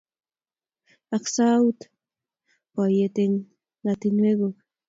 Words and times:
Ak 1.15 1.25
sauot 1.35 1.79
boiyet 2.73 3.17
eng 3.23 3.35
ngatinweguk 3.83 4.57